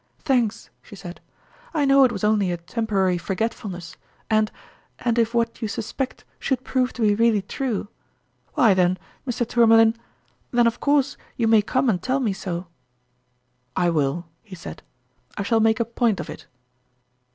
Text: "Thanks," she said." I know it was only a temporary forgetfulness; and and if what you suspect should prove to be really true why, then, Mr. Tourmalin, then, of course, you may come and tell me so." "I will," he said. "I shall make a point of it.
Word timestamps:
"Thanks," 0.31 0.71
she 0.81 0.95
said." 0.95 1.21
I 1.75 1.85
know 1.85 2.03
it 2.03 2.11
was 2.11 2.23
only 2.23 2.51
a 2.51 2.57
temporary 2.57 3.19
forgetfulness; 3.19 3.97
and 4.31 4.51
and 4.97 5.19
if 5.19 5.35
what 5.35 5.61
you 5.61 5.67
suspect 5.67 6.25
should 6.39 6.63
prove 6.63 6.91
to 6.93 7.03
be 7.03 7.13
really 7.13 7.43
true 7.43 7.87
why, 8.55 8.73
then, 8.73 8.97
Mr. 9.27 9.47
Tourmalin, 9.47 9.95
then, 10.49 10.65
of 10.65 10.79
course, 10.79 11.17
you 11.37 11.47
may 11.47 11.61
come 11.61 11.87
and 11.87 12.01
tell 12.01 12.19
me 12.19 12.33
so." 12.33 12.65
"I 13.75 13.91
will," 13.91 14.25
he 14.41 14.55
said. 14.55 14.81
"I 15.37 15.43
shall 15.43 15.59
make 15.59 15.79
a 15.79 15.85
point 15.85 16.19
of 16.19 16.31
it. 16.31 16.47